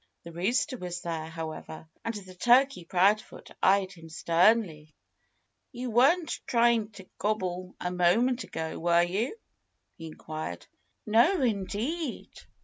The 0.23 0.31
rooster 0.31 0.77
was 0.77 1.01
there, 1.01 1.29
however. 1.29 1.87
And 2.03 2.39
Turkey 2.39 2.85
Proudfoot 2.85 3.51
eyed 3.61 3.91
him 3.91 4.09
sternly. 4.09 4.95
"You 5.71 5.91
weren't 5.91 6.39
trying 6.47 6.89
to 6.93 7.07
gobble 7.19 7.75
a 7.79 7.91
moment 7.91 8.43
ago, 8.43 8.79
were 8.79 9.03
you?" 9.03 9.37
he 9.99 10.07
inquired. 10.07 10.65
"No, 11.05 11.41
indeed!" 11.43 12.31